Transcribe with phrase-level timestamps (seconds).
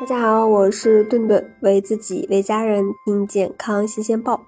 [0.00, 4.40] 大家好，我是顿顿，为自己为家人听健康新鲜报。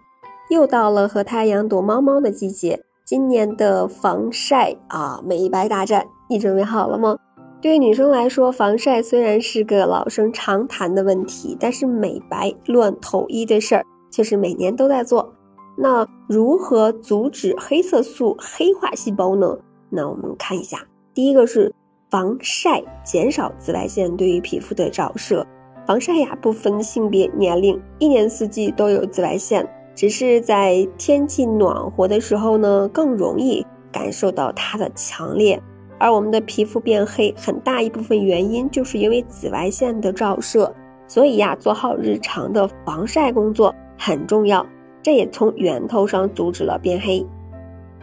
[0.49, 7.19] 又到了和太阳躲猫猫的季节，今年的防晒啊美白大战，你准备好了吗？
[7.61, 15.35] 对于女生来说，防晒虽然是个老生常谈的问题，但是美白乱投医的事儿却是每年都在做。
[15.77, 19.59] 那如何阻止黑色素黑化细胞呢？
[19.91, 20.79] 那我们看一下，
[21.13, 21.75] 第一个是
[22.13, 25.47] 防晒，减少紫外线对于皮肤的照射。
[25.87, 35.59] 防晒呀，不分性别、年龄，一年四季都有紫外线，只是在天气暖和的时候呢，更容易感受到它的强烈。
[35.99, 40.71] 而我们的皮肤变黑，很大一部分原因就是因为紫外线的照射。
[41.09, 44.67] 所以呀，做好日常的防晒工作很重要。
[45.03, 47.27] 这也从源头上阻止了变黑。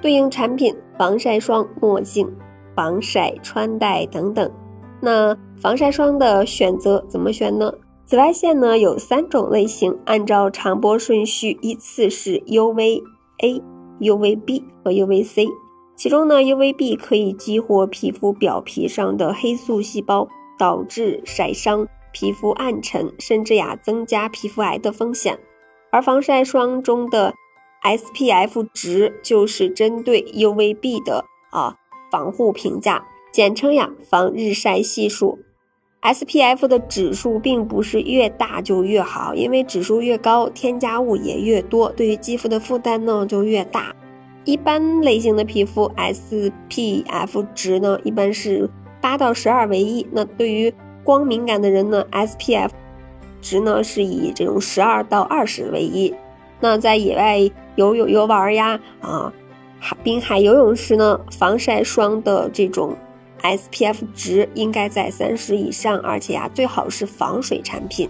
[0.02, 2.28] 对应产品：防晒霜、墨镜、
[2.80, 4.50] 防晒穿戴等等。
[5.02, 7.74] 那防晒霜的选择怎么选呢？
[8.06, 13.04] 紫外线呢有三种类型，按照长波顺序依次是 UVA、
[14.00, 15.50] UVB 和 UVC。
[15.98, 25.38] 其中呢，UVB 可以激活皮肤表皮上的黑素细胞，导致晒伤、皮肤暗沉，甚至呀增加皮肤癌的风险。
[25.92, 27.34] 而防晒霜中的
[27.84, 31.76] SPF 值就是针对 UVB 的啊
[32.12, 35.40] 防护评价，简称呀防日晒系数。
[36.02, 43.94] SPF 的指数并不是越大就越好，因为指数越高，添加物也越多，对于肌肤的负担呢就越大。
[44.46, 48.70] 一般类型的皮肤 SPF 值呢一般是
[49.02, 52.70] 八到十二为宜，那对于光敏感的人呢 SPF。
[53.42, 56.14] 值呢是以这种十二到二十为宜。
[56.62, 57.40] 那在野外
[57.76, 59.32] 游泳游玩呀，啊，
[60.04, 62.96] 滨海游泳时呢，防晒霜的这种
[63.42, 68.10] SPF 值应该在三十以上，而且呀，最好是防水产品。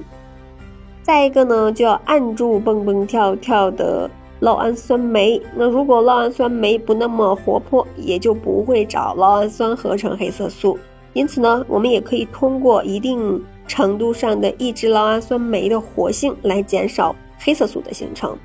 [1.02, 4.10] 再一个呢，就要按住蹦蹦跳跳的
[4.42, 5.42] 酪氨酸酶。
[5.56, 10.78] 那如果酪氨酸酶不那么活泼，也就不会找酪氨酸合成黑色素。
[11.14, 13.44] 因此呢，我们也可以通过一定。
[13.70, 18.36] 程度上的抑制酪氨酸酶的活性，来减少黑色素的形成。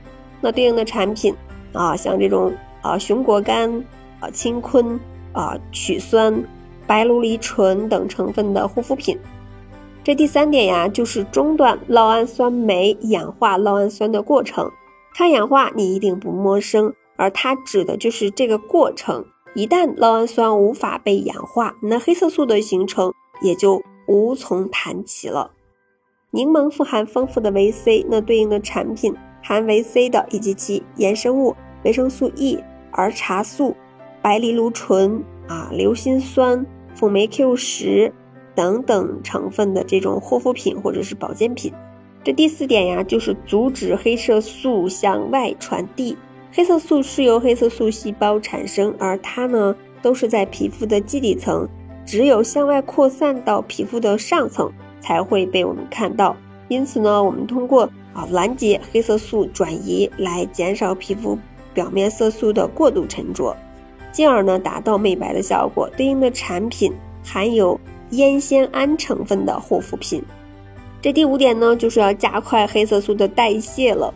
[0.42, 1.34] 那对应的产品
[1.72, 2.52] 啊，像这种
[2.84, 3.82] 啊熊果苷、
[4.20, 5.00] 啊青坤、
[5.32, 6.44] 啊曲酸、
[6.86, 9.18] 白芦梨醇等成分的护肤品。
[10.04, 14.70] 这第三点呀，就是中断酪氨酸酶氧化酪氨酸的过程。
[15.16, 19.24] 抗氧化你一定不陌生，而它指的就是这个过程。
[19.54, 23.12] 一旦酪氨酸无法被氧化，那黑色素的形成
[23.42, 23.82] 也就。
[24.06, 25.52] 无从谈起了。
[26.30, 32.62] 柠檬富含丰富的维 C，那对应的产品含维 C 的以及其衍生物维生素 E、
[32.94, 33.76] 儿茶素、
[34.22, 38.12] 白藜芦醇啊、硫辛酸、辅酶 Q 十
[38.54, 41.72] 等等成分的这种护肤品或者是保健品。
[42.22, 46.16] 这第四点呀，就是阻止黑色素向外传递。
[46.52, 51.68] 黑色素是由黑色素细胞产生，而它呢都是在皮肤的基底层。
[52.06, 56.36] 只有向外扩散到皮肤的上层，才会被我们看到。
[56.68, 61.38] 因此呢，我们通过啊拦截黑色素转移，来减少皮肤
[61.74, 63.54] 表面色素的过度沉着，
[64.12, 65.90] 进而呢达到美白的效果。
[65.96, 66.92] 对应的产品
[67.22, 67.78] 含有
[68.10, 70.22] 烟酰胺成分的护肤品。
[71.02, 74.14] 这第五点呢，就是要加快黑色素的代谢了。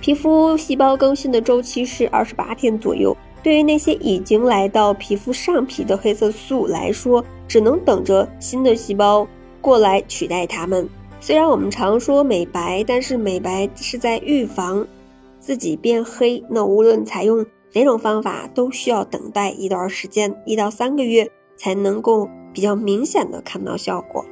[0.00, 3.16] 皮肤细胞更新的周期是二十八天左右。
[3.42, 9.26] 对于那些已经来到皮肤上皮的黑色素来说，只能等着新的细胞
[9.60, 10.88] 过来取代它们。
[11.20, 14.86] 虽然我们常说美白，但是美白是在预防
[15.48, 16.44] 自己变黑。
[16.50, 21.26] 那无论采用哪种方法，都需要等待一段时间，一到三个月
[21.56, 24.22] 才能够比较明显的看到效果。